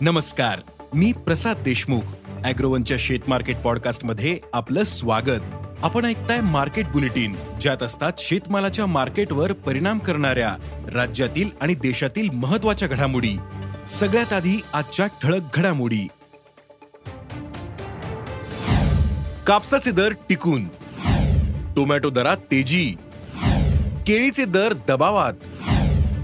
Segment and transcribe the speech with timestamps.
[0.00, 0.60] नमस्कार
[0.94, 2.00] मी प्रसाद देशमुख.
[2.44, 5.40] अॅग्रोवनच्या शेत मार्केट पॉडकास्टमध्ये आपलं स्वागत.
[5.82, 10.56] आपण ऐकताय मार्केट बुलेटिन ज्यात असतात शेतमालाच्या मार्केटवर परिणाम करणाऱ्या
[10.94, 13.38] राज्यातील आणि देशातील महत्त्वाच्या घडामोडी.
[13.88, 16.08] सगळ्यात आधी आजच्या ठळक घडामोडी.
[19.46, 20.68] कापसाचे दर टिकून.
[21.76, 22.94] टोमॅटो दरात तेजी.
[24.06, 25.32] केळीचे दर दबावात.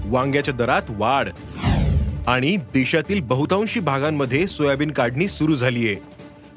[0.05, 1.29] वांग्याच्या दरात वाढ.
[2.27, 5.95] आणि देशातील बहुतांशी भागांमध्ये सोयाबीन काढणी सुरू झालीय.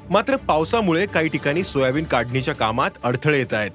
[0.09, 3.71] मात्र पावसामुळे काही ठिकाणी सोयाबीन काढणीच्या कामात अडथळे येत आहेत.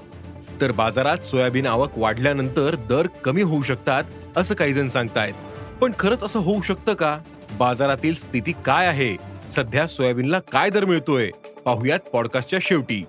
[0.61, 4.05] तर बाजारात सोयाबीन आवक वाढल्यानंतर दर कमी होऊ शकतात
[4.36, 5.34] असं काही जण सांगतायत.
[5.81, 7.19] पण खरंच असं होऊ शकतं का?
[7.53, 9.17] बाजारातील स्थिती काय आहे?
[9.48, 11.31] सध्या सोयाबीनला काय दर मिळतोय?
[11.64, 13.05] पाहुयात पॉडकास्टच्या शेवटी.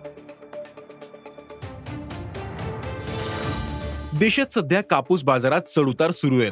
[4.20, 6.52] देशात सध्या कापूस बाजारात चढउतार सुरू आहेत.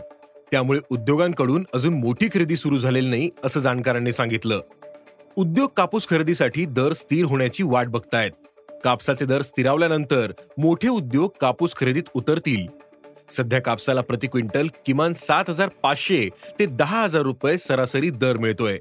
[0.53, 4.61] त्यामुळे उद्योगांकडून अजून मोठी खरेदी सुरू झालेली नाही असं जाणकारांनी सांगितलं.
[5.35, 8.31] उद्योग कापूस खरेदीसाठी दर स्थिर होण्याची वाट बघतायत.
[8.83, 12.67] कापसाचे दर स्थिरावल्यानंतर मोठे उद्योग कापूस खरेदीत उतरतील.
[13.31, 18.79] सध्या कापसाला प्रति क्विंटल किमान सात हजार पाचशे ते दहा हजार रुपये सरासरी दर मिळतोय.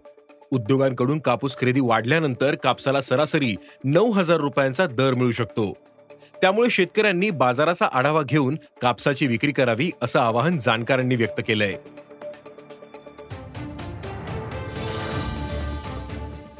[0.50, 5.73] उद्योगांकडून कापूस खरेदी वाढल्यानंतर कापसाला सरासरी नऊ हजार रुपयांचा दर मिळू शकतो.
[6.42, 11.74] त्यामुळे शेतकऱ्यांनी बाजाराचा आढावा घेऊन कापसाची विक्री करावी असं आवाहन जाणकारांनी व्यक्त केलंय.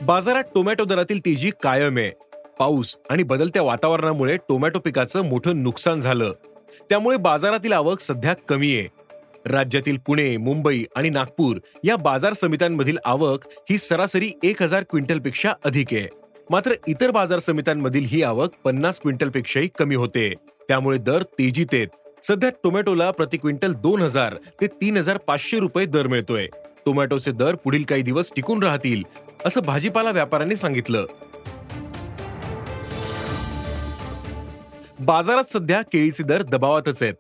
[0.03, 2.11] बाजारात टोमॅटो दरातील तेजी कायम आहे.
[2.59, 6.33] पाऊस आणि बदलत्या वातावरणामुळे टोमॅटो पिकाचं मोठं नुकसान झालं.
[6.91, 8.89] त्यामुळे बाजारातील आवक सध्या कमी आहे.
[9.47, 15.87] राज्यातील पुणे मुंबई आणि नागपूर या बाजार समित्यांमधील आवक ही सरासरी एक हजार क्विंटलपेक्षा अधिक
[15.93, 16.22] आहे.
[16.53, 20.35] मात्र इतर बाजार समित्यांमधील ही आवक पन्नास क्विंटलपेक्षाही कमी होते.
[20.69, 21.89] त्यामुळे दर तेजीत आहेत
[22.25, 26.47] सध्या टोमॅटोला प्रति क्विंटल दोन हजार ते तीन हजार पाचशे रुपये दर मिळतोय.
[26.87, 29.03] टोमॅटोचे दर पुढील काही दिवस टिकून राहतील
[29.45, 31.07] असं भाजीपाला व्यापाऱ्यांनी सांगितलं.
[35.01, 37.15] बाजारात सध्या केळीचे दर दबावातच आहेत.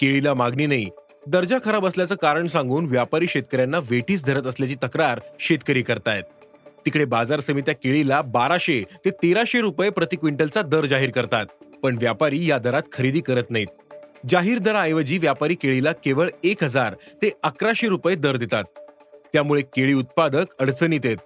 [0.00, 0.88] केळीला मागणी नाही.
[1.26, 6.22] दर्जा खराब असल्याचं कारण सांगून व्यापारी शेतकऱ्यांना वेठीस धरत असल्याची तक्रार शेतकरी करतायत.
[6.86, 11.46] तिकडे बाजार समित्या केळीला बाराशे ते तेराशे रुपये प्रति क्विंटलचा दर जाहीर करतात.
[11.82, 13.66] पण व्यापारी या दरात खरेदी करत नाहीत.
[14.28, 18.64] जाहीर दराऐवजी व्यापारी केळीला केवळ एक हजार ते अकराशे रुपये दर देतात.
[19.32, 21.16] त्यामुळे केळी उत्पादक अडचणीत आहेत.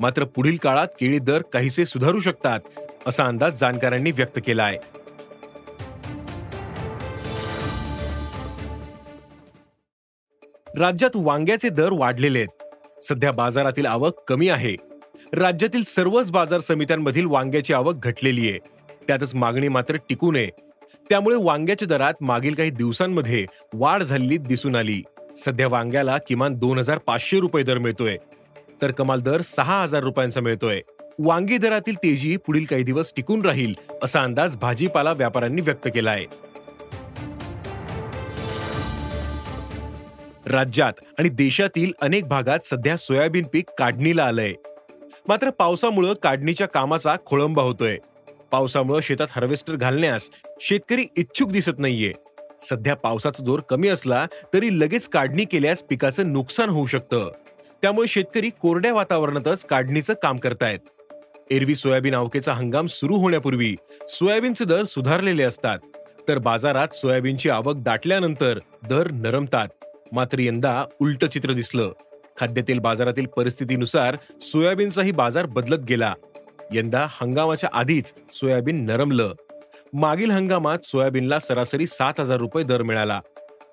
[0.00, 2.60] मात्र पुढील काळात केळी दर काहीसे सुधारू शकतात
[3.06, 4.78] असा अंदाज जाणकारांनी व्यक्त केला आहे
[10.78, 13.02] राज्यात वांग्याचे दर वाढलेले आहेत.
[13.04, 14.74] सध्या बाजारातील आवक कमी आहे.
[15.34, 18.58] राज्यातील सर्वच बाजार समित्यांमधील वांग्याची आवक घटलेली आहे.
[19.08, 20.48] त्यातच मागणी मात्र टिकू नये.
[21.10, 25.02] त्यामुळे वांग्याच्या दरात मागील काही दिवसांमध्ये वाढ झालेली दिसून आली.
[25.36, 28.16] सध्या वांग्याला किमान दोन हजार पाचशे रुपये दर मिळतोय.
[28.82, 30.80] तर कमाल दर सहा हजार रुपयांचा मिळतोय.
[31.18, 36.26] वांगी दरातील तेजी पुढील काही दिवस टिकून राहील असा अंदाज भाजीपाला व्यापाऱ्यांनी व्यक्त केला आहे
[40.46, 44.52] राज्यात आणि देशातील अनेक भागात सध्या सोयाबीन पीक काढणीला आलंय.
[45.28, 47.98] मात्र पावसामुळं काढणीच्या कामाचा खोळंबा होतोय.
[48.52, 52.12] पावसामुळं शेतात हार्वेस्टर घालण्यास शेतकरी इच्छुक दिसत नाहीये.
[52.60, 57.32] सध्या पावसाचा जोर कमी असला तरी लगेच काढणी केल्यास पिकाचं नुकसान होऊ शकतं.
[57.82, 60.78] त्यामुळे शेतकरी कोरड्या वातावरणातच काढणीचं काम करतायत.
[61.50, 63.76] एरवी सोयाबीन आवकेचा हंगाम सुरू होण्यापूर्वी
[64.08, 65.78] सोयाबीनचे दर सुधारलेले असतात.
[66.28, 68.58] तर बाजारात सोयाबीनची आवक दाटल्यानंतर
[68.88, 69.68] दर नरमतात.
[70.12, 71.92] मात्र यंदा उलट चित्र दिसलं.
[72.40, 76.14] खाद्यतेल बाजारातील परिस्थितीनुसार सोयाबीनचाही बाजार बदलत गेला.
[76.72, 79.34] यंदा हंगामाच्या आधीच सोयाबीन नरमलं.
[79.92, 83.20] मागील हंगामात सोयाबीनला सरासरी सात हजार रुपये दर मिळाला.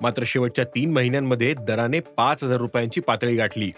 [0.01, 3.71] मात्र शेवटच्या तीन महिन्यांमध्ये दराने पाच हजार रुपयांची पातळी गाठली.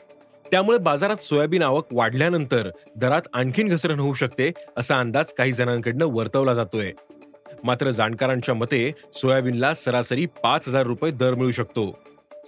[0.52, 6.54] त्यामुळे बाजारात सोयाबीन आवक वाढल्यानंतर दरात आणखीन घसरण होऊ शकते असा अंदाज काही जणांकडनं वर्तवला
[6.54, 6.92] जातोय.
[7.64, 12.00] मात्र जाणकारांच्या मते सोयाबीनला सरासरी पाच हजार रुपये दर मिळू शकतो.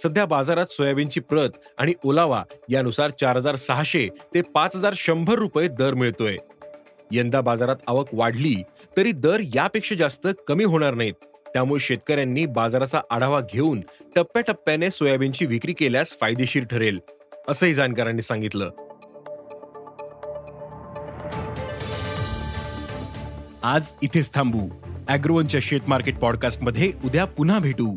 [0.02, 5.68] सध्या बाजारात सोयाबीनची प्रत आणि ओलावा यानुसार चार हजार सहाशे ते पाच हजार शंभर रुपये
[5.68, 6.36] दर मिळतोय.
[7.12, 8.62] यंदा बाजारात आवक वाढली
[8.96, 11.12] तरी दर यापेक्षा जास्त कमी होणार नाहीत.
[11.52, 13.80] त्यामुळे शेतकऱ्यांनी बाजाराचा आढावा घेऊन
[14.16, 17.00] टप्प्याटप्प्याने सोयाबीनची विक्री केल्यास फायदेशीर ठरेल
[17.48, 18.70] असंही जाणकारांनी सांगितलं.
[23.62, 24.68] आज इथेच थांबू.
[25.08, 27.96] अॅग्रोवनच्या शेत मार्केट पॉडकास्टमध्ये उद्या पुन्हा भेटू.